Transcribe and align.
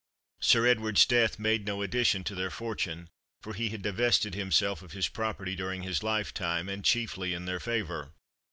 Sir 0.39 0.65
Edward's 0.65 1.05
death 1.05 1.37
made 1.37 1.63
no 1.67 1.83
addition 1.83 2.23
to 2.23 2.33
their 2.33 2.49
fortune, 2.49 3.07
for 3.43 3.53
he 3.53 3.69
had 3.69 3.83
divested 3.83 4.33
himself 4.33 4.81
of 4.81 4.93
his 4.93 5.07
property 5.07 5.55
during 5.55 5.83
his 5.83 6.01
lifetime, 6.01 6.67
and 6.69 6.83
chiefly 6.83 7.35
in 7.35 7.45
their 7.45 7.59
favour. 7.59 8.11